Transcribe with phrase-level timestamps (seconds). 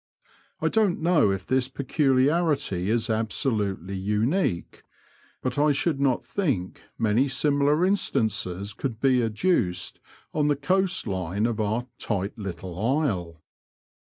[0.61, 4.81] I don'fc know if this peculiarity is absolutely unique,
[5.43, 9.99] but I should not think many similar instances could be adduced
[10.33, 13.43] on the coast line of our *' tight little isle.''